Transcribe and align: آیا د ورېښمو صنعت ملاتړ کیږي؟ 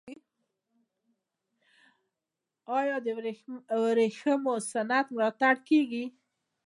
آیا 2.77 2.95
د 3.05 3.07
ورېښمو 3.81 4.53
صنعت 4.71 5.05
ملاتړ 5.15 5.55
کیږي؟ 5.69 6.05